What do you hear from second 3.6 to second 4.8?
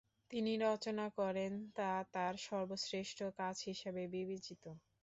হিসেবে বিবেচিত।